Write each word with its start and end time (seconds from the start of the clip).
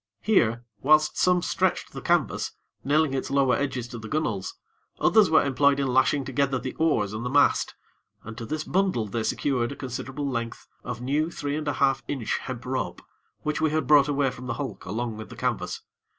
Here, 0.23 0.65
whilst 0.81 1.15
some 1.19 1.43
stretched 1.43 1.91
the 1.93 2.01
canvas, 2.01 2.53
nailing 2.83 3.13
its 3.13 3.29
lower 3.29 3.55
edges 3.55 3.87
to 3.89 3.99
the 3.99 4.07
gunnels, 4.07 4.55
others 4.99 5.29
were 5.29 5.43
employed 5.43 5.79
in 5.79 5.85
lashing 5.93 6.25
together 6.25 6.57
the 6.57 6.73
oars 6.79 7.13
and 7.13 7.23
the 7.23 7.29
mast, 7.29 7.75
and 8.23 8.35
to 8.39 8.47
this 8.47 8.63
bundle 8.63 9.05
they 9.05 9.21
secured 9.21 9.73
a 9.73 9.75
considerable 9.75 10.27
length 10.27 10.67
of 10.83 11.01
new 11.01 11.29
three 11.29 11.55
and 11.55 11.67
a 11.67 11.73
half 11.73 12.01
inch 12.07 12.39
hemp 12.39 12.65
rope, 12.65 13.03
which 13.43 13.61
we 13.61 13.69
had 13.69 13.85
brought 13.85 14.07
away 14.07 14.31
from 14.31 14.47
the 14.47 14.55
hulk 14.55 14.85
along 14.85 15.17
with 15.17 15.29
the 15.29 15.35
canvas. 15.35 15.83